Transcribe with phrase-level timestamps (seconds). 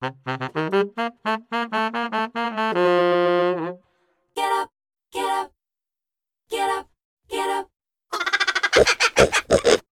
[0.00, 0.12] Get
[4.52, 4.70] up,
[5.10, 5.50] get up,
[6.48, 6.86] get up,
[7.28, 7.68] get up.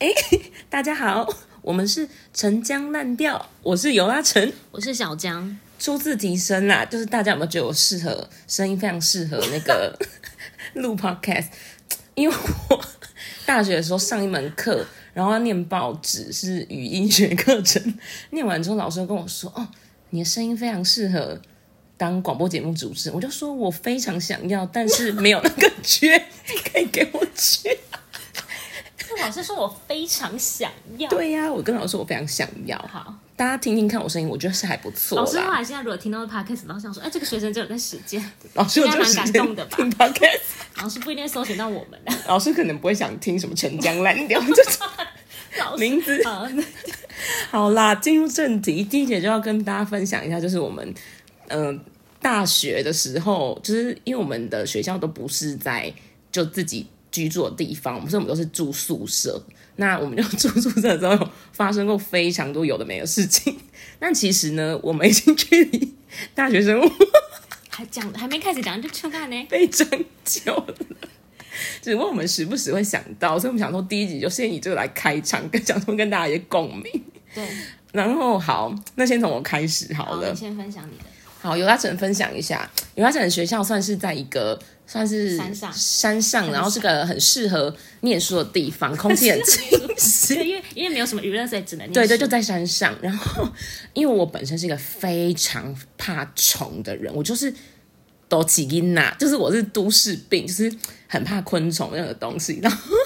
[0.00, 0.08] 哎
[0.68, 1.28] 大家好，
[1.62, 4.52] 我们是陈江烂调，我是尤拉陈。
[4.72, 9.96] 我是小江，初次提升啦，就是大家有没有觉得我适合声音非常适合那个
[10.74, 11.46] 录 podcast？
[12.16, 12.36] 因为
[12.70, 12.84] 我
[13.46, 14.84] 大学的时候上一门课，
[15.14, 17.82] 然后要念报纸，是语音学课程。
[18.30, 19.68] 念完之后，老师就跟我说：“哦，
[20.10, 21.40] 你的声音非常适合
[21.96, 26.18] 当广播节目主持。”我就说我非常想要，但是没有那个缺，
[26.72, 27.78] 可以给我去。
[29.20, 31.08] 老师说我非常想要。
[31.08, 32.76] 对呀、我跟老师说我非常想要。
[32.90, 35.58] 好，大家听听看我声音，我觉得是还不错老师后啦。
[35.58, 40.40] 来现在如果听到 podcast，然后想说，哎，这个学生就有在实践，老师有这个时应该蛮感动的吧听 podcast，
[40.82, 42.12] 老师不一定会搜寻到我们的。
[42.26, 44.91] 老师可能不会想听什么陈江烂调这种老师
[45.78, 46.22] 名字。
[46.24, 46.48] 好，
[47.50, 50.94] 好啦，进入正题，第一节就要跟大家分享一下，就是我们
[51.48, 51.80] 嗯、呃
[52.20, 55.92] 大学的时候，就是因为我们的学校都不是在
[56.30, 59.42] 就自己居住的地方，所以我们都是住宿舍。
[59.76, 63.58] 那我们就住宿舍之后，有发生过非常多有的没的事情。
[63.98, 65.94] 但其实呢，我们已经距离
[66.34, 66.88] 大学生活
[67.70, 69.36] 还讲还没开始讲就出干呢。
[69.50, 69.88] 被拯
[70.24, 70.76] 救了。
[71.80, 77.04] 只不过我们时不时会想到，所以我们想说第一集就先以这个来开场，跟想说跟大家一些共鸣。
[77.34, 77.44] 对，
[77.92, 80.36] 然后好，那先从我开始好好，了你。
[80.36, 81.04] 先分享你的。
[81.40, 89.60] 好，尤大成分享一下，尤大成的学校算是在一个算是山上山上，然后是个很适合念书的地方， 空气很清
[89.98, 90.36] 新。
[90.36, 92.96] 对，因为因为没有什么娱乐，所以只能念对对，就在山上。
[93.02, 93.48] 然后，
[93.92, 97.52] 因为我本身是一个非常怕虫的人，我就是
[98.32, 100.74] 都起因呐，就是我是都市病，就是
[101.06, 102.60] 很怕昆虫那个东西。
[102.64, 102.96] 然后，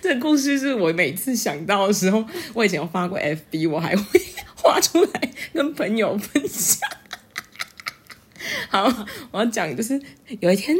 [0.00, 4.22] 这个故事是我每次想到的时候，我以前有发过 FB，我还会
[4.56, 6.88] 画出来跟朋友分享。
[8.72, 10.00] 好，我要讲就是
[10.40, 10.74] 有一天，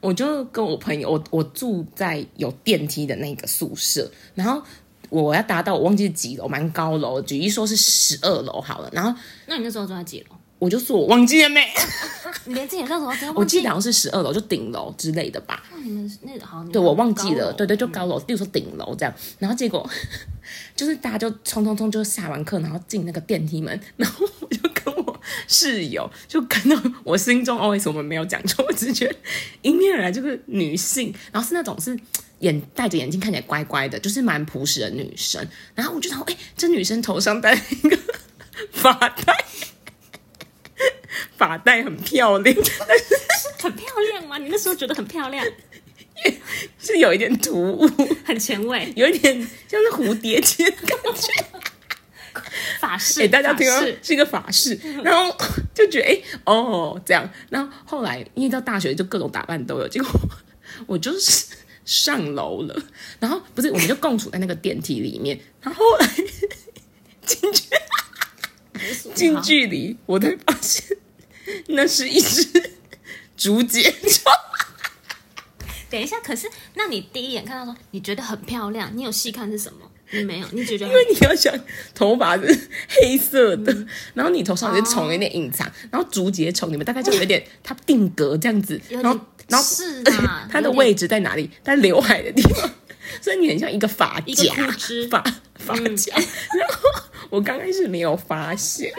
[0.00, 4.62] 我就跟我朋友，我我住在有电梯的那个宿舍，然后
[5.10, 10.37] 我要达到我忘记几楼，蛮高楼，举一说是十二楼好了，然后那你那时候住在几楼？
[10.58, 11.68] 我就说我忘记了没，
[12.44, 15.62] 你连自己那时候都我记得好像是十二楼，就顶楼之类的吧。
[15.82, 19.14] 你们那个好，对，我忘记了，对对，就嗯高楼，比如说顶楼这样。
[19.38, 19.88] 然后结果
[20.74, 29.14] 就是大家就冲冲冲，就下完课，然后进那个电梯门， 然后我就跟我室友就看到我心中 always 我们没有讲错，我只是觉得
[29.62, 31.98] 迎面而来就是女性，然后是那种是。
[32.40, 35.44] 眼戴着眼镜，看起来乖乖的，就是蛮朴实的女生。
[35.74, 37.98] 然后我就想，哎、这女生头上戴了一个
[38.70, 39.44] 发带，
[41.36, 42.56] 发带很漂亮，
[43.62, 44.38] 很漂亮吗？
[44.38, 45.44] 你那时候觉得很漂亮，
[46.78, 47.88] 是有一点突兀，
[48.24, 49.34] 很前卫，有一点
[49.68, 51.44] 像是蝴蝶结的感觉。
[52.78, 53.22] 法式。
[53.22, 55.36] 哎、大家听到是一个法式，然后
[55.74, 60.08] 就觉得哎、哦这样，然后后来因为到大学就各种打扮都有，结果
[60.86, 61.46] 我就是
[61.84, 62.82] 上楼了，
[63.18, 66.06] 然后不是我们就共处在那个电梯里面，然后后来
[67.26, 67.64] 近距
[69.14, 70.96] 近距离我才发现
[71.68, 72.72] 那是一只
[73.36, 74.32] 竹节虫。
[75.90, 79.90] 等一下，可是那你第一眼看到说你觉得很漂亮，你有细看是什么？
[80.10, 81.54] 你没有，你只觉得因为你要想
[81.94, 89.18] 头发是黑色的，然后你头上有些虫有点隐藏，然后竹节虫你们大概就有点它定格这样子，然后
[89.48, 91.50] 然后是啊 它的位置在哪里？
[91.62, 92.70] 在刘海的地方，
[93.20, 94.54] 所以你很像一个发夹
[95.10, 95.22] 发
[95.58, 96.14] 发夹。
[96.14, 98.92] 然后我刚开始没有发现，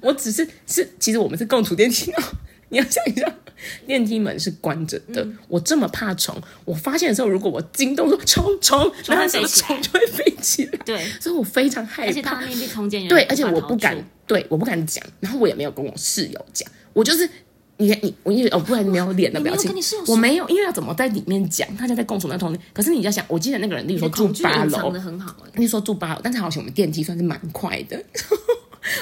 [0.00, 2.22] 我只是是其实我们是共处电梯哦。
[2.70, 3.32] 你要想一下，
[3.86, 5.22] 电梯门是关着的。
[5.22, 10.78] 嗯我这么怕虫，我发现的时候，如果我惊动说虫虫，然后什么虫就会飞起来。
[10.84, 12.40] 对，所以我非常害怕而且大。
[12.40, 13.96] 面积空间对，而且我不敢，
[14.26, 17.28] 对，我不敢讲，然后我也没有跟我室友讲，我就是
[17.76, 19.72] 你你我因为哦，不然没有脸的表情
[20.06, 22.62] 我没有，因为要怎么在里面讲，大家在共处那个空间。
[22.72, 25.50] 可是你要想，我记得那个人，例如说住八楼隐藏的，很好哎。
[25.56, 28.00] 例如说住八楼，但是好像我们电梯算是蛮快的。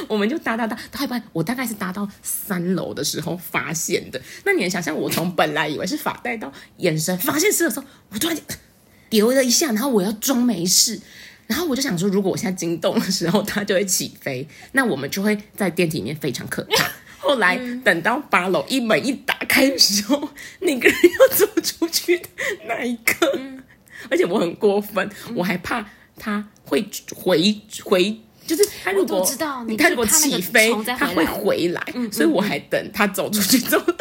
[0.07, 4.21] 我们就搭搭搭搭一半，我大概是搭到三楼的时候发现的。
[4.45, 8.45] 那你能想象，我从本来以为是发带到眼神发现是的时候，我突然间
[9.11, 10.99] 丢了一下，然后我要装没事，
[11.47, 16.91] 然后我就想说，如果我现在惊动的时候，它就会起飞，那我们就会在电梯里面非常可怕。
[17.23, 20.29] 后来等到八楼一门一打开的时候，
[20.59, 22.29] 那个人要走出去的
[22.67, 23.41] 那一刻，
[24.11, 26.85] 而且我很过分，我还怕他会
[27.15, 28.21] 回回。
[28.45, 31.81] 就是他如果我知道你他如果起飞，他会回来
[32.11, 33.95] 所以我还等他走出去之后，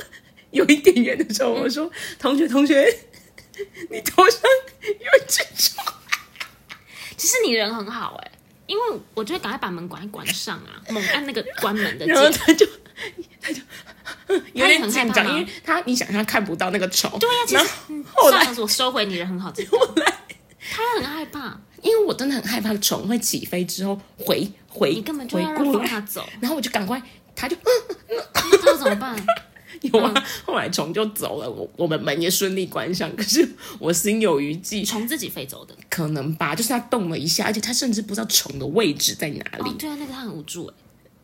[0.50, 2.84] 有一点远的时候，我说：“同学，同学，
[3.92, 4.42] 你头上
[4.84, 5.86] 有一只虫。”
[7.16, 8.32] 其实你人很好哎、
[8.66, 8.84] 因为
[9.14, 12.28] 我就会赶快把门关关上啊，猛按那个关门的然后。
[12.32, 12.66] 他就
[13.40, 13.62] 他 就
[14.54, 17.72] 有点很害紧张，怕吗因为他你想象看不到那个虫，对呀、其然实
[18.14, 19.78] 后后来我收回你人很好这个。
[20.74, 27.02] 他很害怕，因为我真的很害怕虫会起飞之后回回你根本就让他走，然后我就赶快，
[27.36, 27.58] 他就
[28.08, 29.16] 那他怎么办？
[29.82, 30.14] 有啊，
[30.46, 33.50] 后来虫就走了，我我们门也顺利关上，可是
[33.80, 35.76] 我心有余悸，虫自己飞走的。
[35.90, 40.74] 可能吧，就是他动了一下，而且他甚至不知道虫的位置在哪里，哦，对啊，那个他很无助哎。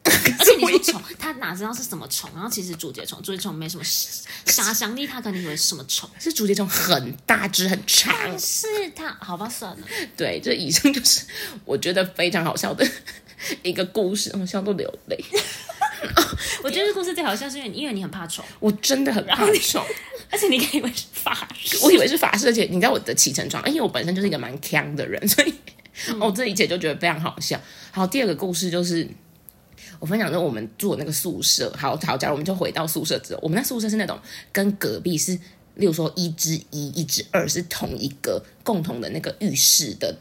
[0.39, 2.30] 而且你说虫，他哪知道是什么虫？
[2.33, 6.09] 然后其实竹节虫，竹节虫没什么杀伤力，他可能以为是什么虫。
[6.19, 11.21] 是竹节虫很大只很长，但是他好吧，算了， 对，这以上就是
[11.65, 12.88] 我觉得非常好笑的
[13.63, 15.24] 一个故事，我笑到流泪。
[16.63, 19.83] 我觉得这故事最好笑是因为你因为你很怕虫，我真的很怕虫，
[20.30, 21.77] 而且你可以以为是法师。
[21.81, 25.54] 我以为是法师，而且你知道我的起承转，因为我本身就是一个蛮强的人，所以
[26.19, 27.59] 哦，这一切就觉得非常好笑。
[27.89, 29.07] 好，第二个故事就是
[29.99, 31.73] 我分享，说我们住的那个宿舍。
[31.77, 34.19] 好好，假如我们就回到宿舍之后，我们那宿舍是那种
[34.51, 35.33] 跟隔壁是，
[35.75, 40.17] 例如说一之一、一之二是同一个共同的那个浴室的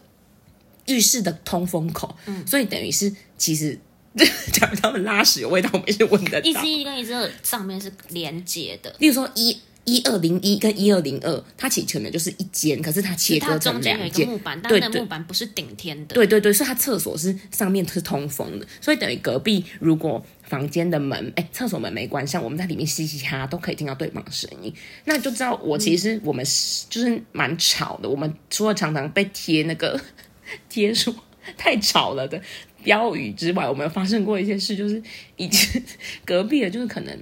[0.87, 3.78] 浴室的通风口，嗯所以等于是其实。
[4.50, 6.67] 假如他们拉屎有味道，我们也是闻得到一之。
[6.67, 9.55] 一跟一之二上面是连接的，例如说一
[9.87, 14.25] 一二零一跟一二零二，它其实可能就是一间，可是它切割成两间。
[14.25, 16.15] 一个木板，但那木板不是顶天的。
[16.15, 24.75] 对对对，所以它厕所是上面是通风的，所以等于隔壁如果房间的门，哎，厕所门没关上，我们在里面嘻嘻哈哈都可以听到对方的声音，
[25.05, 28.09] 那就知道我其实我们是就是蛮吵的。
[28.09, 30.00] 我们除了常常被贴那个
[30.69, 31.15] 贴说
[31.56, 32.43] 太吵了的
[32.83, 35.00] 标语之外，我们有发生过一些事，就是
[35.37, 35.81] 以前
[36.27, 37.17] 隔壁的，就是可能。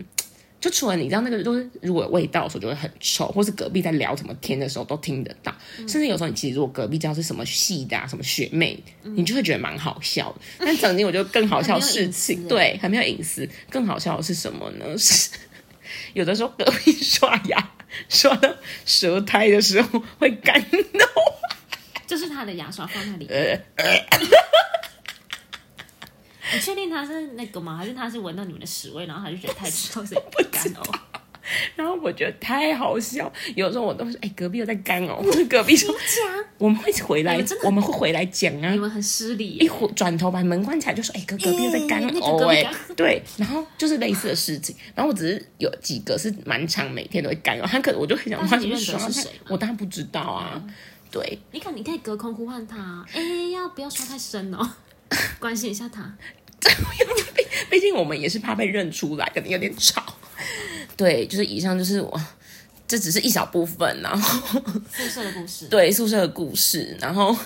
[0.64, 10.40] 就除了你知道那个，就是如果有味道的时候就会很臭，或是隔壁在聊什么天的时候都听得到，甚至有时候你其实如果隔壁知道是什么系的、啊、什么学妹，你就会觉得蛮好笑的。
[10.61, 13.46] 但曾经我觉得更好笑的事情， 对，很没有隐私。
[13.69, 14.87] 更好笑的是什么呢？
[14.96, 15.28] 是
[16.14, 17.70] 有的时候隔壁刷牙
[18.08, 18.49] 刷到
[18.87, 20.58] 舌苔的时候会干
[20.99, 21.06] 到，
[22.06, 23.26] 就是他的牙刷放那里。
[23.26, 23.55] 呃
[26.54, 27.76] 你确定他是那个吗？
[27.76, 30.94] 还是他是闻到你们的屎味，然后他就觉得太臭，所以 不干呕？
[31.76, 33.30] 然后我觉得太好笑。
[33.54, 38.78] 有时候我都是哎，隔壁又在干哦， 隔壁说讲，我们会回来我们会回来讲啊你。
[38.78, 39.68] 们很失礼一。
[39.68, 44.74] 回转头把门关起来，就说：“哎、隔隔壁又在干哎那个呕哎、对，然后就是类似的事情。
[44.94, 47.66] 然后我只是有几个是蛮长，每天都会干呕。
[47.66, 50.62] 他可能我就很想他你认得刷太是谁我当然不知道啊。
[51.10, 53.20] 对，你看，你可以隔空呼唤他啊，哎，
[53.52, 54.66] 要不要刷太深哦？
[55.38, 56.16] 关心一下他。
[56.70, 60.02] 毕 毕竟我们也是怕被认出来，可能有点吵。
[60.96, 62.20] 对，就是以上就是我，
[62.87, 64.40] 这只是一小部分，然后
[64.93, 67.37] 宿舍的故事，对宿舍的故事，然后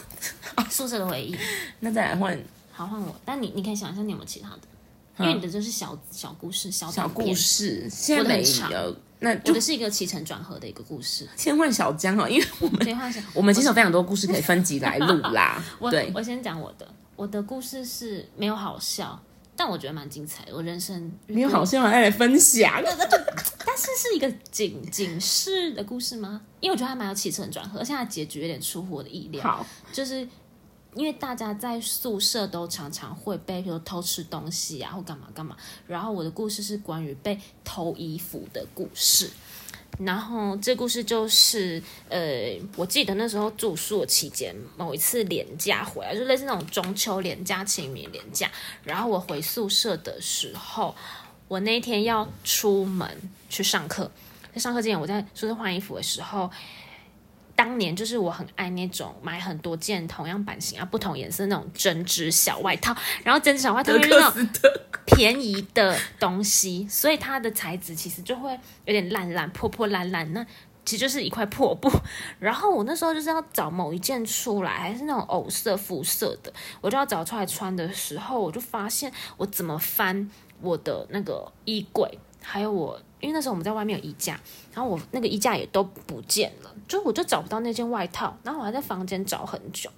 [0.70, 1.36] 宿舍的回忆。
[1.80, 2.38] 那再来换
[2.70, 3.14] 好，换我。
[3.24, 4.58] 但你你可以想一下，你有没有其他的？
[5.20, 7.34] 因为你的就是小小故事、小小故。
[7.34, 11.26] 事，现在没有，那我的是一个起承转合的一个故事。
[11.36, 15.60] 先换小江哦，因为我们可以换成我们其实有非常多故事可以分集来录啦。
[15.80, 16.88] 我对，我先讲我的，
[17.18, 19.20] 我的故事是没有好笑，
[19.56, 20.54] 但我觉得蛮精彩的。
[20.54, 22.72] 我人生没有好笑还来分享。
[23.66, 26.40] 但是是一个警警示的故事吗？
[26.60, 29.42] 因为我觉得它蛮有起承转合，而且它的结局有点出乎我的意料。
[29.42, 30.20] 好，就是
[30.94, 35.56] 因为大家在宿舍都常常会被，比如偷吃东西啊，或干嘛干嘛。
[35.88, 39.28] 然后我的故事是关于被偷衣服的故事。
[39.98, 48.48] 然后这故事就是，呃，我记得那时候住宿期间，某一次年假回来，就类似那种中秋年假、清明年假。
[48.84, 50.94] 然后我回宿舍的时候，
[51.48, 53.08] 我那天要出门
[53.50, 54.08] 去上课，
[54.54, 56.48] 在上课之前，我在宿舍换衣服的时候，
[57.56, 64.48] 当年就是我很爱那种买很多件同样版型啊、不同颜色那种针织小外套，然后针织小外套就是那种，
[65.08, 68.52] 便宜的东西，所以它的材质其实就会
[68.84, 70.44] 有点烂烂、破破烂烂，那
[70.84, 71.90] 其实就是一块破布。
[72.38, 83.00] 然后我那时候就是要找某一件出来，还是那种藕色、肤色的，我就要找出来穿的时候，我就发现我怎么翻我的那个衣柜，还有我。
[83.20, 84.38] 因为那时候我们在外面有衣架，
[84.72, 89.90] 然后我那个衣架也都不见了，就我就找不到那件外套，然后我还在房间找很久。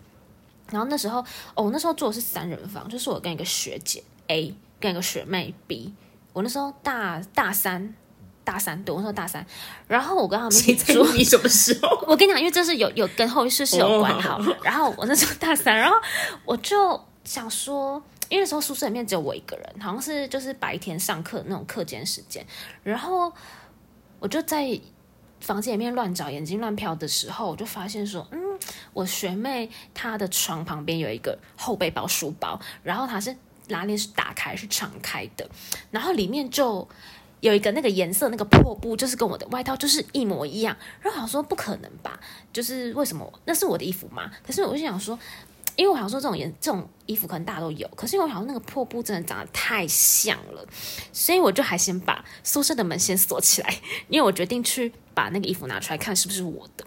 [0.70, 1.22] 然后那时候，
[1.54, 5.94] 哦，那时候住的是三人房，就是我跟一个学姐 A 跟一个学妹比
[6.32, 7.94] 我那时候大大三，
[8.42, 9.44] 大三，对我那时候大三，
[9.86, 11.88] 然后我跟他们一起住，你什么时候？
[12.08, 14.40] 我跟你讲，因为这是有有跟后事是有关好。
[14.64, 15.96] 然后我那时候大三，然后
[16.44, 22.44] 我就想说，因为那时候宿舍里面只有我一个人，好像是就是白天上课那种课间时间，
[22.82, 23.32] 然后
[24.18, 24.80] 我就在
[25.40, 28.40] 房间里面乱找，眼睛乱瞟的时候，我就发现说，嗯，
[28.92, 33.36] 我学妹她的床旁边有一个后背包书包，然后她是
[33.70, 35.48] 拉链是打开是敞开的，
[35.90, 36.88] 然后里面就。
[37.40, 40.76] 有一个那个颜色那个破布，就是跟我的外套就是一模一样。
[41.00, 42.20] 然后我想说不可能吧，
[42.52, 44.30] 就是为什么那是我的衣服吗？
[44.46, 45.18] 可是我就想说，
[45.74, 50.62] 因为我想说这种颜这种衣服可能大家都有，可是因为我想说那个破布真的长得太像了，
[51.14, 53.74] 所以我就还先把宿舍的门先锁起来，
[54.08, 56.84] 因为我决定去把那个衣服拿出来看是不是我的。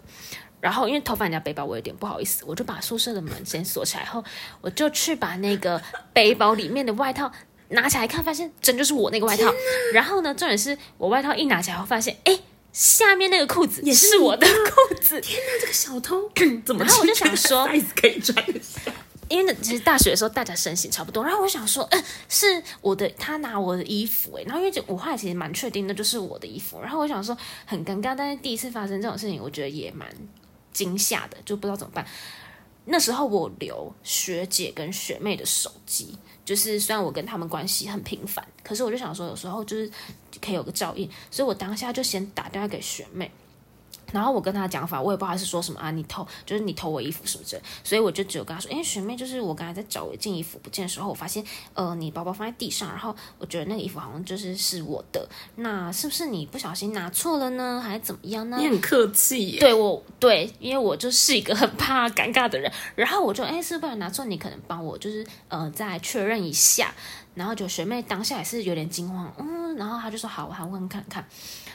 [0.64, 4.24] 然后因为偷翻人家背包，我有点不好意思，我就把宿舍的门先锁起来，后
[4.62, 5.78] 我就去把那个
[6.14, 7.30] 背包里面的外套。
[7.68, 9.52] 拿起来看，发现真就是我那个外套。
[9.92, 12.38] 然后呢，重点是我外套一拿起来后，发现哎，
[12.72, 15.20] 下面那个裤子也是我的裤子。
[15.20, 16.30] 天哪，这个小偷
[16.64, 16.84] 怎么？
[16.84, 17.66] 然后我就想说
[17.96, 18.44] 可以穿。
[19.30, 30.06] 因为其实大学的时候大家身形差不多，然后我想说，嗯，是我的，他拿我的衣服哎，然后因为我后来其实蛮确定那就是我的衣服，然后我想说很尴尬，但是第一次发生这种事情，我觉得也蛮
[30.74, 32.06] 惊吓的，就不知道怎么办。
[32.84, 36.18] 那时候我留学姐跟学妹的手机。
[36.44, 39.90] 就是虽然我跟他们关系很平凡，可是我就想说，有时候就是
[40.42, 43.30] 可以有个照应，所以我当下就先打电话给学妹。
[44.14, 51.44] 然后我跟他讲法，我也不知道他是说什么啊，你偷就是你偷我衣服什么之类，所以我就只有跟他说，哎，学妹，就是我刚才在找我一件衣服不见的时候，我发现
[51.74, 58.56] 呃你包包放在地上，然后我觉得那个衣服好像就是是我的，那是不是你不小心拿错了呢，还是怎么样呢？
[58.60, 66.94] 你很客气，对我对，因为我就是一个很怕尴尬的人，然后我就哎，是不是拿错，你可能帮我就是呃再确认一下，
[67.34, 71.26] 然后就学妹当下也是有点惊慌，嗯，然后她就说好，我还问看看。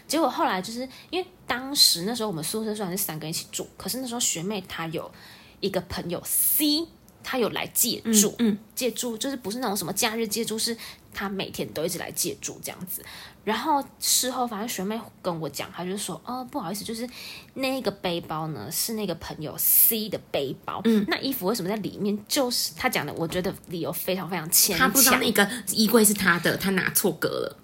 [0.08, 5.12] 结果后来就是因为当时那时候我们宿舍虽然是三个人一起住，可是那时候学妹她有
[5.60, 6.88] 一个朋友 C，
[7.24, 10.76] 她有来借住，嗯，借住就是不是那种什么假日借住，是
[11.14, 13.04] 她每天都一直来借住这样子。
[13.44, 17.10] 然后事后反正学妹跟我讲，她就说哦不好意思，就是
[17.56, 22.18] 那个背包呢是那个朋友 C 的背包，嗯，那衣服为什么在里面？
[22.28, 24.88] 就是她讲的，我觉得理由非常非常牵强。
[24.88, 27.58] 他不知道那个衣柜是他的，他拿错格了。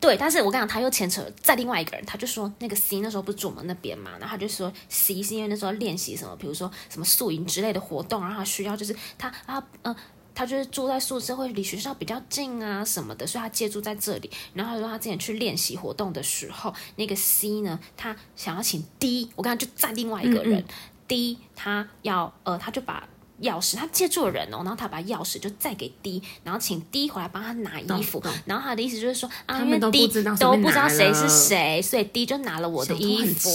[0.00, 9.94] 对，但是我跟你讲，他又牵扯在另外一个人，他就说那个 C 那时候不是住我们那边嘛，然后他就说 C 是因为那时候练习什么，比如说什么宿营之类的活动，然后他需要就是他啊嗯，
[10.38, 14.30] 他就是住在宿舍会离学校比较近啊什么的，所以他借住在这里。
[14.54, 20.64] 然后他说他之前去练习活动的时候，那个 C 呢，他想要请 D，我刚刚就在另外一个人
[21.08, 23.08] D，他要呃，他就把。
[23.40, 30.08] 钥匙，他借住了人哦，然后他把钥匙就再给 D，然后请 D 回来帮他拿衣服，然后他的意思就是说啊，因为 D
[30.40, 33.48] 都不知道谁是谁，所以 D 就拿了我的衣服，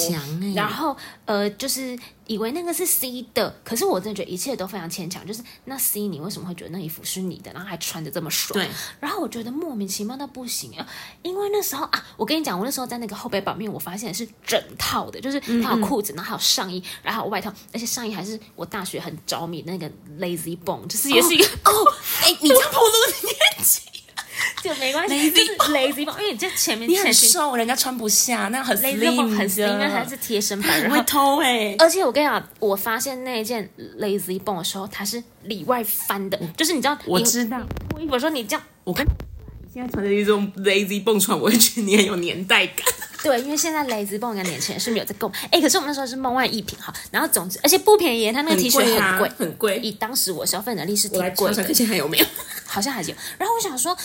[0.56, 2.00] 然后呃就是。
[2.28, 5.26] 以为那个是 C 的，可是我真的觉得一切都非常牵强。
[5.26, 8.54] 就是那 C，你为什么会觉得那衣服是你的，然后还穿的这么爽？
[8.58, 8.70] 对。
[9.00, 10.88] 然后我觉得莫名其妙到不行啊！
[11.22, 19.90] 因为那时候啊，我跟你讲，我那时候在那个后背包面，我发现是整套的，就是它有裤子，然后还有上衣，然后还有外套，而且上衣还是我大学很着迷那个
[20.20, 22.88] Lazy Bone，就是也是一个 哦，哎，你这样 暴露
[23.24, 23.82] 年纪。
[24.64, 31.76] 就没关系，就是 lazy 包，因为你这前面你很瘦，人家穿不下，那很 lazy 包很 slim，因为它是贴身版，然 会偷哎。
[31.80, 33.70] 而且我跟你讲，我发现那一件
[34.00, 37.62] lazy 包的时候，它是里外翻的，就是你知道，我知道。
[38.10, 39.10] 我说你这样，我跟你
[39.74, 42.86] 现在穿的一种 lazy 蹦穿，我会觉得你很有年代感。
[43.24, 49.80] 对，因为现在 lazy 蹦跟年轻人是没有在购哎，可是我们那时候是梦外一品哈，然后总之而且不便宜，它那个 T 恤很贵，很贵。
[49.80, 52.26] 以当时我消费能力是挺贵的，现在还有没有？
[52.66, 53.16] 好像还有。
[53.38, 53.98] 然后我想说。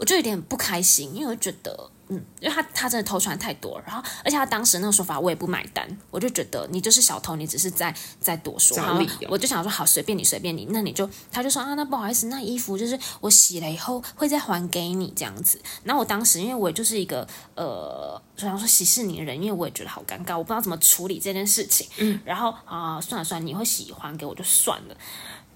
[0.00, 24.96] 我就有点不开心，因为我觉得，嗯，因为他他真的偷穿太多，然后而且他当时那个说法我也不买单，我就觉得你就是小偷，你只是在在多说，然后我就想说好随便你随便你，那你就他就说啊那不好意思，那衣服就是我洗了以后会再还给你这样子，然后我当时因为我就是一个呃想说息事宁人，因为我也觉得好尴尬，我不知道怎么处理这件事情，嗯，然后啊算了算了，你会喜欢给我就算了，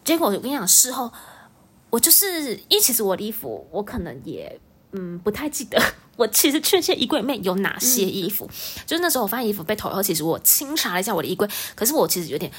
[0.05, 1.11] 结果我跟你讲事后。
[1.95, 4.59] 我就是因为其实我的衣服，我可能也
[4.91, 5.81] 嗯不太记得，
[6.17, 8.51] 我其实确切衣柜里面有哪些衣服。
[8.85, 12.51] 就是那时候我发现衣服被偷以后，其实我清查了一下我的衣柜，可是我其实有点。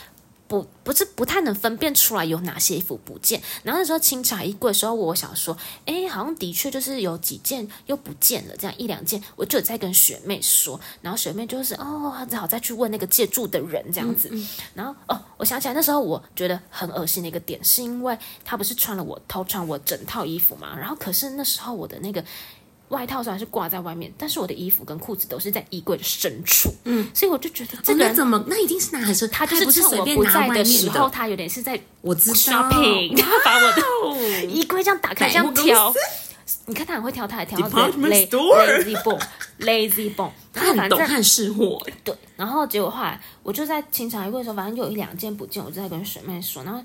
[0.47, 14.31] 不不是不太能分辨出来有哪些衣服不见，然后那时候清查衣柜的时候，我想说，哎，好像的确就是有几件又不见了，这样一两件，我就在跟学妹说，然后学妹就是哦，只好再去问那个借住的人这样子，
[14.73, 22.23] 然后哦，我想起来那时候我觉得很恶心的一个点，是因为他不是穿了我偷穿我整套衣服嘛，然后可是那时候我的那个。
[22.95, 26.73] 外套虽然是挂在外面，但是我的衣服跟裤子都是在衣柜的深处。
[26.85, 32.35] 嗯，所以我就觉得这个怎么那一定是拿还是他就是趁我不在的时候，他有点是在我知道。
[32.35, 35.93] shopping，他把我的 衣柜这样打开这样挑。
[36.67, 46.63] 你看他很会挑，他还挑到 lazy boy，lazy bone，他很懂看识货，对，然后结果后来我就在清查衣柜的时候，反正有一两件不见，我就在跟水妹说。
[46.63, 46.79] 然后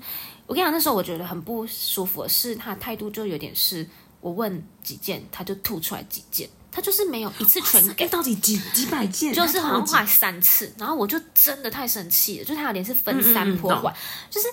[0.47, 3.87] 我跟你讲，那时候我觉得很不舒服的是，他的态度就有点是，
[4.21, 8.07] 我问几件，他就吐出来几件，他就是没有一次全给哎，。
[8.07, 9.33] 到底几几百件？
[9.33, 13.93] 就是好像他坏三次，然后我就真的太生气了，就他有点是分散嗯嗯嗯破坏，懂
[14.29, 14.47] 就是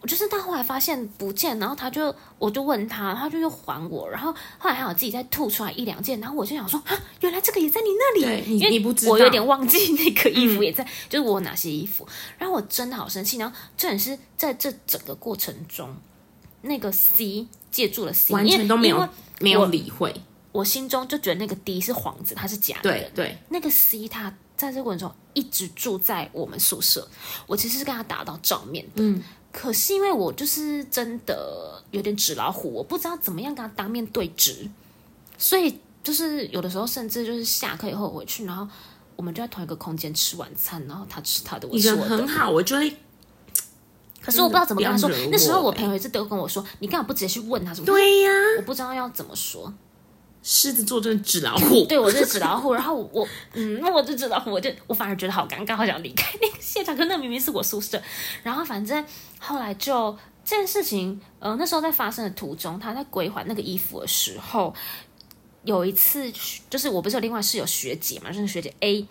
[0.00, 15.94] 我就是到后来发现不见，然后他就我就问他，他就又还我，然后后来还有自己再吐出来一两件，然后我就想说啊，原来这个也在你那里，你因为你不知我有点忘记那个衣服也在，就是我哪些衣服，然后我真的好生气，然后这也是在这整个过程中，
[16.62, 19.08] 那个 C 借助了 C，完全都没有
[19.40, 20.14] 没有理会。
[20.52, 27.08] 我心中就觉得那个 D 是幌子，他是假的对对，那个 C 他在这个过程中一直住在我们宿舍，
[27.46, 29.22] 我其实是跟他打到照面的，嗯，
[29.52, 34.68] 可是因为我就是真的有点纸老虎，我不知道怎么样跟他当面对质，
[35.38, 38.66] 所以就是有的时候甚至就是下课以后回去，然后
[39.14, 42.26] 我们就在同一个空间吃晚餐，然后他吃他的，我吃我的很。
[42.26, 42.92] 好，我就会
[44.20, 49.72] 可是我不知道怎么跟他说那时候我欸朋友一直都跟我说：“你干嘛不直接去问他什么？”对呀，我不知道要怎么说。
[50.42, 51.84] 狮子座真的纸老虎。
[51.86, 58.00] 对我是纸老 虎，然后我嗯，那我就纸老虎，我就我反而觉得好尴尬，好想离开那个现场，可那明明是我宿舍。
[58.42, 59.04] 然后反正
[59.38, 64.74] 后来就这件事情，呃，那时候在发生的途中，他在归还那个衣服的时候，
[65.64, 66.32] 有一次
[66.70, 69.06] 就是我不是有另外室友学姐嘛，就是学姐 A。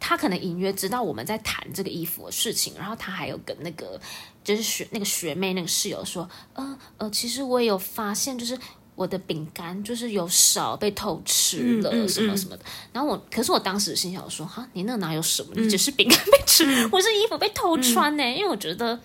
[0.00, 4.00] 她可能隐约知道我们在谈这个衣服的事情，然后他还有跟那个
[4.42, 8.58] 就是学那个学妹那个室友说，呃呃，其实我也有发现，就是
[8.94, 12.64] 我的饼干就是有少被偷吃了嗯嗯什么什么的。
[12.92, 15.52] 然后我，可是我当时心想说，哈，你那哪有什么？
[15.54, 18.98] 你只是饼干被吃，我是衣服被偷穿呢、因为我觉得。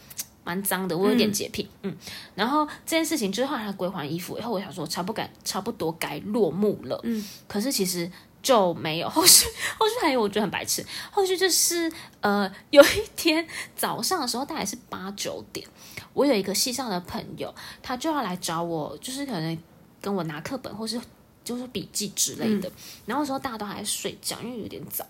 [0.47, 1.97] 蛮脏的，我有点洁癖，嗯
[2.35, 8.07] 然后这件事情之后，他归还衣服以后，我想说差不该差不多该落幕了，嗯，可是其实
[8.45, 9.47] 就没有 后续，
[9.79, 15.67] 后续还有我觉得很白痴，后续就是呃 有一天早上的时候，大概是八九点，
[16.13, 19.57] 我有一个系上的朋友，他就要来找我，就是可能
[19.99, 21.01] 跟我拿课本或是
[21.43, 22.71] 就是笔记之类的。
[23.07, 25.03] 然后那时候大家都还在睡觉，因为有点早。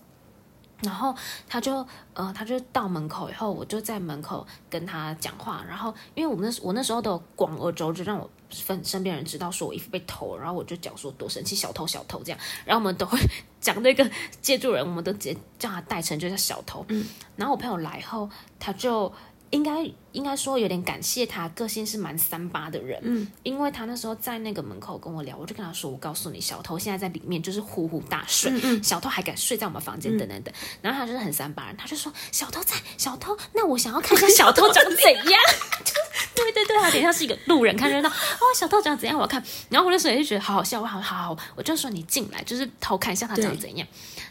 [0.81, 1.13] 然后
[1.47, 5.63] 他就呃，他就到门口以后，我就在门口跟他讲话。
[5.67, 8.29] 然后因为我们那我那时候都有广而周之，让我
[8.63, 12.39] 分身边人知道说我衣服被偷了，然后我就讲说多生气，小偷小偷这样。
[12.65, 13.19] 然后我们都会
[13.59, 14.09] 讲那个
[14.41, 16.85] 借住人，我们都直接叫他代称就叫小偷。
[16.89, 17.07] 嗯。
[17.35, 19.11] 然后我朋友来后，他就
[19.51, 22.99] 应该应该说有点感谢他，个性是蛮三八的人。
[23.03, 30.53] 嗯，因为他那时候在那个门口跟我聊，我就跟他说：“我告诉你，小偷现在在里面就是呼呼大睡，小偷还敢睡在我们房间，等等等。
[30.81, 35.41] 然后他就是很三八人，他就说：“小偷在，小偷，那我想要看一下小偷长怎样。”
[35.85, 35.99] 就是
[36.35, 39.41] 对对对，他有点像是一个路人看热闹哦，小偷长怎样，我要看。
[39.69, 43.87] 然后我那时候也是觉得好好笑，我好好好，我就说你进来，就是偷看一下他长怎样。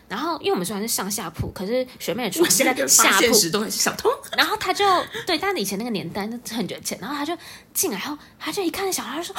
[0.07, 4.85] 然后因为我们虽然是上下铺，可是学妹的床是在下铺，现时都会是小偷，然后他就
[5.27, 7.37] 对，但是以前那个年代那很久前，然后他就
[7.73, 9.35] 进来后，他就一看那小孩，他就说，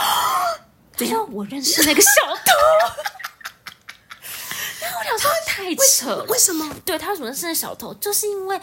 [0.97, 2.51] 他说我认识那个小偷。
[4.81, 6.75] 然后我想说太扯了，为什么？
[6.83, 8.59] 对他为什么认识那小偷，就是因为。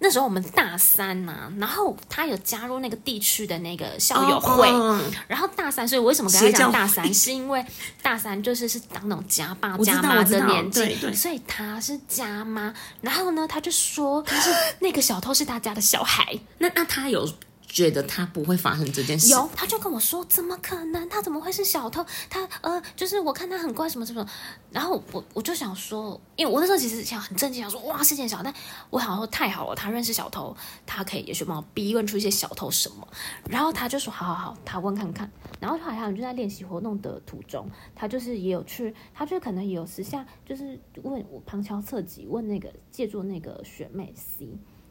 [0.00, 7.64] 那时候我们大三呐、然后他有加入那个地区的那个校友会，哦然后大三，所以我为什么跟他讲大三，是因为
[8.00, 12.72] 大三就是是当那种家爸家妈的年纪所以他是家妈。
[13.00, 17.28] 然后呢，他就说他是那个小偷是他家的小孩，那那他有
[17.68, 19.28] 觉得他不会发生这件事？
[19.28, 21.08] 有，他就跟我说，怎么可能？
[21.08, 22.04] 他怎么会是小偷？
[22.28, 24.26] 他呃，就是我看他很怪什么什么。
[24.70, 28.52] 然后我我就想说，因为我那时候其实想很震惊，想说哇，事件小，但
[28.90, 33.06] 我想说太好了，他认识小偷，他可以也许帮我逼问出一些小偷什么。
[33.48, 35.30] 然后他就说好好好，他问看看。
[35.60, 44.48] 然后好像就在练习活动的途中，他就是也有去，他就可能也有私下就是问我旁敲侧击问那个借助那个学妹 C。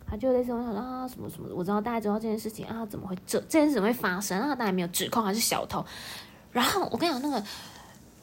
[0.10, 4.56] 他就类似我想说啊什么什么，我知道大家知道这件事情啊，怎么会这这件事怎么会发生啊？
[4.56, 5.86] 大家没有指控还是小偷。
[6.52, 7.46] 然后我跟你讲，那个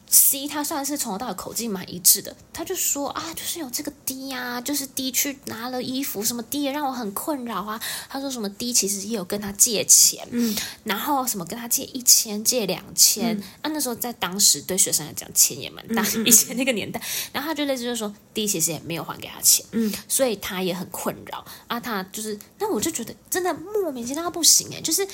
[0.07, 7.81] C 他算是从头到尾口径蛮一致的，他就说啊，就是有这个 D 呀、就是 D 去拿了衣服，什么 D 也让我很困扰啊。
[8.07, 17.01] 他说什么 D 其实也有跟他借钱，嗯，然后什么跟他借一千，借两千，啊，那时候在当时对学生来讲钱也蛮大，以前那个年代，
[17.33, 21.45] 然后他就类似就说 D 其实也没有还给他钱，嗯，所以他也很困扰。
[21.67, 25.05] 啊，他就是，那我就觉得真的莫名其妙不行哎，就是。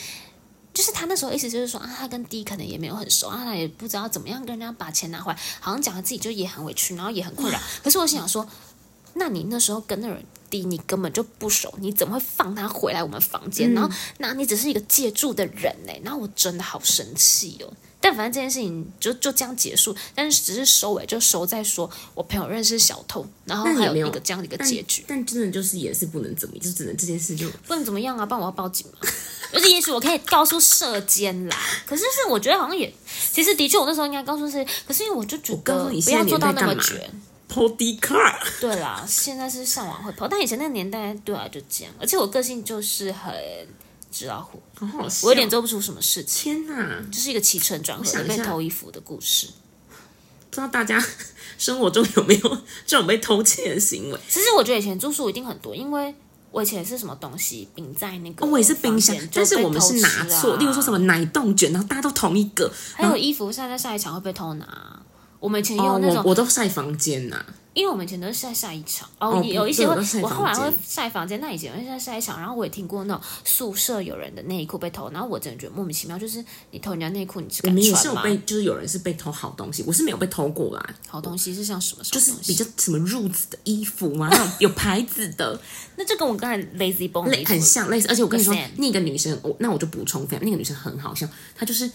[0.74, 7.60] 就是他那时候意思就是说啊，他跟 D 可能也没有很熟啊，他也不知道怎么样跟人家把钱拿回来，好像讲他自己就也很委屈，然后也很困扰。
[7.84, 8.48] 可是我心想说，
[9.16, 13.74] 那你那时候跟那人 D 你根本就不熟，你怎么会放他回来我们房间？
[13.74, 28.98] 然后那你只是一个借住的人呢、然后我真的好生气哦，但反正这件事情就就这样结束，但是只是收尾就收在说我朋友认识小偷，然后还有一个这样的一个结局，但真的就是也是不能怎么，就只能这件事就不能怎么样啊，不然我要报警嘛。
[29.52, 32.94] 就是也许我可以告诉社监啦，可是是我觉得好像也，
[33.32, 37.10] 其实的确我那时候应该告诉社监，可是因为我就觉得不要做到那么绝。
[37.54, 38.40] Pody car。
[38.62, 41.94] 对啦，现在是上网会跑，但以前那个年代，对啊，就这样。
[42.00, 43.34] 而且我个性就是很
[44.10, 47.04] 纸老虎，好，我有点做不出什么事情，天哪！
[47.12, 49.48] 就是一个起承转合被偷衣服的故事。
[50.50, 50.98] 不知道大家
[51.58, 54.20] 生活中有没有这种被偷窃的行为？
[54.30, 56.16] 其实我觉得以前住宿一定很多，因为
[56.52, 62.72] 我以前是什么东西冰在那个、哦，我也是冰箱，但是我们是拿错，例如说什么，奶冻卷，然后大家都同一个。
[62.94, 65.00] 还有衣服晒在晒衣场会被偷拿。
[65.40, 78.08] 我们以前也哦，有那种，我我都晒房间呐、因为我们以前都是晒晒衣场，哦哦，有一些会我后来会晒房间，那以前会晒晒衣场，然后我也听过那种宿舍有人的内裤被偷，然后我真的觉得莫名其妙，就是你偷人家内裤，你是敢我们也是？
[78.10, 82.34] 有被，就是有人是被偷好东西，我是没有被偷过啦，好东西是像什么什就是？
[82.46, 85.60] 比较什么褥子的衣服嘛，那种有牌子的，
[85.96, 88.08] 那就跟我刚才 lazy 服很像类似。
[88.10, 91.90] 而且我跟你说那个女生，我那我就补充一下，那个女生很好笑，她就是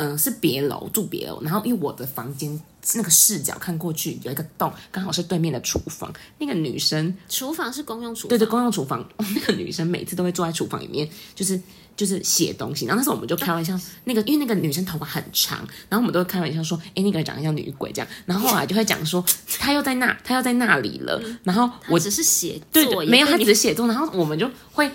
[0.00, 2.58] 嗯、呃是别楼住别楼，然后因为我的房间
[2.94, 11.60] 那个视角看过去有一个洞，刚好是对面的厨房，那个女生厨房是公用厨房，对对，公用厨房，那个女生每次都会坐在厨房里面，就是
[11.94, 12.86] 就是写东西。
[12.86, 15.58] 然后那时候我们就开玩笑，那个因为那个女生头发很长，
[15.90, 18.10] 然后我们都会开玩笑说，哎，那个人长得像女鬼这样。
[18.24, 19.22] 然后后来就会讲说，
[19.58, 21.22] 她又在那，她又在那里了。
[21.44, 24.90] 然后我我只是写对没有，她只是写作，然后我们就会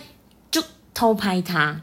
[0.50, 0.64] 就
[0.96, 1.80] 偷拍她，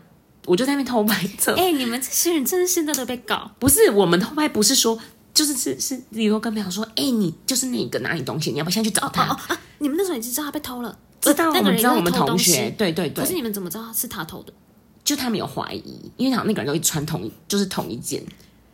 [0.47, 1.55] 我就在那边偷拍摄。
[1.55, 4.99] 哎、你们这些人真的现在都被搞，不是我们偷拍，不是说。
[5.35, 9.23] 就是是是，你如说跟朋友说，哎、你就是那个拿你东西，你要不要现在去找他？
[9.31, 9.59] 哦啊！
[9.79, 14.53] 你们那时候已经知道他被偷了，知道，那个人我们知道我们同学西，对对对可是，你们怎么知道是他偷的？
[15.03, 18.23] 就他们有怀疑，因为好像那个人都会穿同一，就是同一件，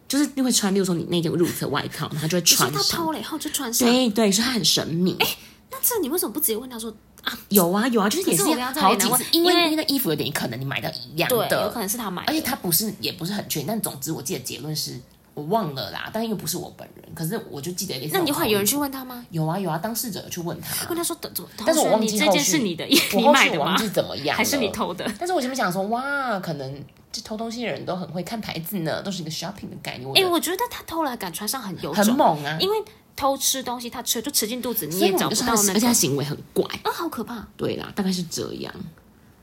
[0.09, 2.83] 就是会穿，例如说你那件入册外套，然后他就会你说他。
[2.83, 5.17] 偷了以后就穿上，对对，所以他很神秘。
[5.21, 5.27] 哎
[5.71, 6.93] 那这你为什么不直接问他说
[7.25, 7.39] 啊？
[7.49, 8.45] 有啊有啊，就是也是
[8.81, 14.99] 好几次因为那衣服有点可能你买到一样对，有可，能是他买的，而且他不是也不是很确定，但总之我记得结论是
[15.35, 19.25] 我忘了啦，但因为不是我本人，可是我就记得类似那你种口音后来有人去问他吗？
[19.31, 21.51] 有啊有啊，当事者有去问他，问他说怎怎么？
[21.65, 23.77] 但是我忘记这件是你的， 我你买的吗后续我忘？
[23.79, 25.09] 记怎么样，还是你偷的？
[25.19, 30.11] 但是我前面想说，哇，可能这偷东西的人都很会看牌子呢，都是一个 shopping 的概念。
[30.17, 32.59] 哎、哎、我觉得他偷了敢穿上很有，很猛啊！
[32.61, 32.77] 因为
[33.17, 35.73] 偷吃东西他吃就吃进肚子，你也找不到那个。
[35.73, 36.65] 而且他行为很怪。
[36.85, 37.47] 啊，好可怕！
[37.57, 38.75] 对啦，大概是这样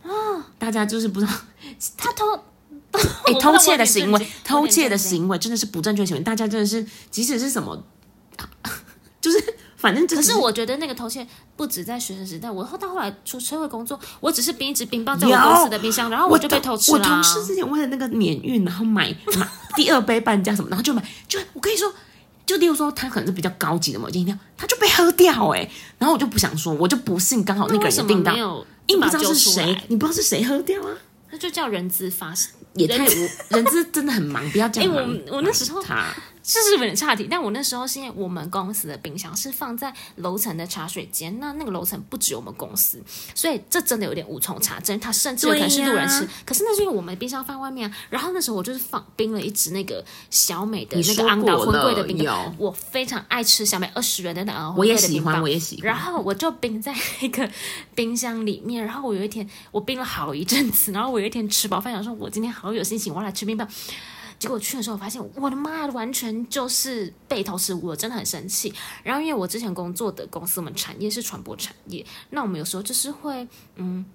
[0.04, 0.10] 啊。
[0.58, 1.34] 大家就是不知道，
[1.98, 2.26] 他偷，
[3.26, 6.24] 哎、偷窃的行为偷窃的行为真的是不正确行为。
[6.24, 7.84] 大家真的是，即使是什么，
[9.20, 17.08] 就是反正只可是我觉得那个偷窃不止在学生时代，我后到后来出社会工作，我只是冰一直冰棒在我公司的冰箱，然后我就被偷吃了我啦。
[17.08, 21.94] 同事之前为了那个免 运，然后买买第二杯半价什么，然后就买，就我跟你说，
[22.48, 25.70] 就例如说他可能是比较高级的某件饮料，他就被喝掉哎、
[26.00, 30.90] 然后我就不想说，我就不信刚好那个人订到没，有因为不知道是谁，你不知道是谁喝掉啊，
[31.30, 32.52] 那就叫人资发生。
[32.74, 35.20] 也太无 人资真的很忙，不要这样哎忙。
[35.30, 36.08] 我我那时候他
[36.46, 43.02] 这是有点差题，但我那时候是因为我们公司的冰箱是放在楼层的茶水间，那那个楼层不止我们公司，
[43.34, 46.28] 所以这真的有点无从查证，它甚至有可能是路人吃。
[46.46, 55.50] 可是那是因为我们冰箱放外面啊，然后那时候我就是放冰了一只那个小美的那个昂岛过荤贵的冰棒，我非常爱吃小美二十元的那个我荤也喜欢，我。
[55.50, 55.86] 也喜欢。
[55.88, 57.50] 然后我就冰在那个
[57.96, 63.68] 冰箱里面，然后我有一天我冰了好一阵子，然后我有一天吃饱饭想说，我今天好有心情，我要来吃冰棒。
[64.40, 68.74] 结果去的时候，我发现我的妈，完全就是被偷吃，我真的很生气。
[69.04, 74.06] 然后因为我之前工作的公司，我们产业是传播产业，那我们有时候就是会嗯。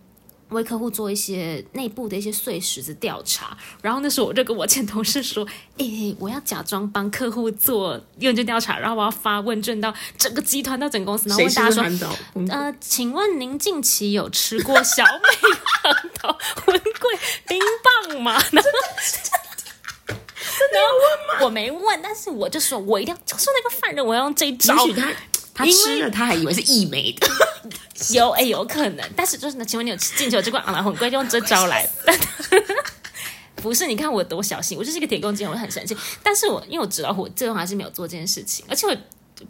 [0.50, 5.46] 为客户做一些内部的一些碎石子调查，然后那时候我就跟我前同事说
[5.78, 15.48] ：“诶、我要假装帮客户做问卷调查，然后我要发问卷到整个集团到整个公司，然后谁问大家说，呃，请问您近期有吃过小美
[15.84, 17.60] 航岛荤桂冰
[18.10, 18.32] 棒吗？
[18.50, 18.68] 然 后
[20.72, 20.82] 然
[21.38, 24.94] 后我没问，但是我就说我一定要就是那个犯人，我要用这一招也。
[24.94, 25.12] 许他
[25.54, 27.28] 他吃了，他还以为是益美的。
[28.14, 31.86] 有哎、有可能，但是就是呢，请问你有进去有这罐昂兰混龟，就用这招来。
[33.56, 35.94] 不是，你看我多小心，我就是一个铁公鸡，我很生气。
[36.22, 38.96] 但是我因为我知道我最终还是没有做这件事情，而且我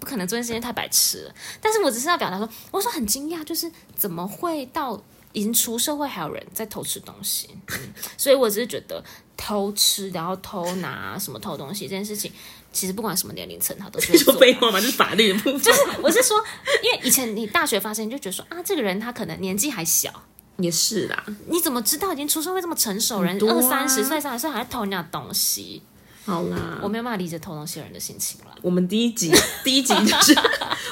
[0.00, 1.34] 不可能做这件事情太白痴了。
[1.60, 7.50] 但是我只是要表达说，我说很惊讶，就是怎么会到已经出社会还有人在偷吃东西？
[7.68, 9.00] 嗯，所以我只是觉得
[9.42, 12.30] 偷吃然后偷拿什么偷东西这件事情，
[12.70, 14.78] 其实不管什么年龄层，他都是会你说做废话吗？
[14.78, 15.60] 这是法律的部分。
[15.62, 16.36] 就是我是说，
[16.82, 20.10] 因为以前你大学发生，你就觉得说啊，这个人他可能年纪还小，
[20.58, 25.82] 也是啦，你怎么知道已经出社会这么成熟人，啊二三十岁、三十岁还在偷人家的东西？
[26.26, 28.48] 好啦，我没有办法理解偷东西的人的心情啦。
[28.60, 29.32] 我们第一集
[29.64, 30.36] 第一集就是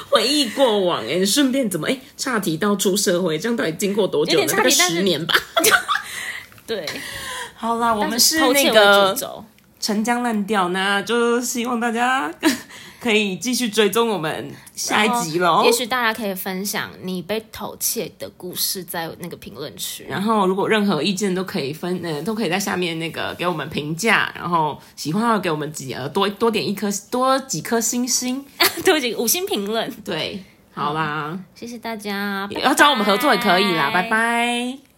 [0.09, 4.51] 回忆过往哎，顺便怎么哎岔题到出社会，这样到底经过多久有呢？
[4.51, 5.35] 大概十年吧。
[6.65, 6.85] 对，
[7.59, 9.13] 好啦，我我们是那个。
[9.81, 12.29] 陈江烂调，那就希望大家
[12.99, 15.63] 可以继续追踪我们下一集喽。
[15.63, 28.45] 也许大家可以分享你被偷窃的故事在那个评论区，然后，如果任何意见都可以分，呃，都可以在下面那个给我们评价，然后喜欢的话给我们几呃多多点一颗多几颗星星。
[28.83, 30.43] 对不起，五星评论，对，
[30.73, 34.88] 好啦，谢谢大家，拜要找我们合作也可以啦，拜拜拜